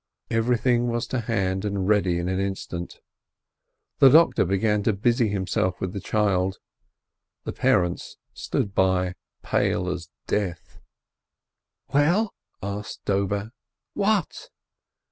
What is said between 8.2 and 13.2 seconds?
stood by pale as death. "Well," asked